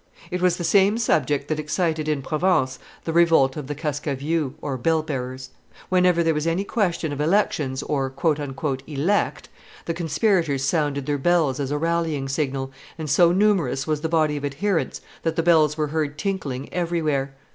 It 0.31 0.41
was 0.41 0.57
the 0.57 0.63
same 0.63 0.97
subject 0.97 1.47
that 1.47 1.59
excited 1.59 2.07
in 2.07 2.23
Provence 2.23 2.79
the 3.03 3.13
revolt 3.13 3.55
of 3.55 3.67
the 3.67 3.75
Cascaveous, 3.75 4.53
or 4.59 4.75
bell 4.75 5.03
bearers. 5.03 5.51
Whenever 5.89 6.23
there 6.23 6.33
was 6.33 6.47
any 6.47 6.63
question 6.63 7.13
of 7.13 7.21
elections 7.21 7.83
or 7.83 8.11
"elect," 8.87 9.49
the 9.85 9.93
conspirators 9.93 10.63
sounded 10.63 11.05
their 11.05 11.19
bells 11.19 11.59
as 11.59 11.69
a 11.69 11.77
rallying 11.77 12.27
signal, 12.27 12.71
and 12.97 13.11
so 13.11 13.31
numerous 13.31 13.85
was 13.85 14.01
the 14.01 14.09
body 14.09 14.35
of 14.37 14.43
adherents 14.43 15.01
that 15.21 15.35
the 15.35 15.43
bells 15.43 15.77
were 15.77 15.89
heard 15.89 16.17
tinkling 16.17 16.73
everywhere. 16.73 17.35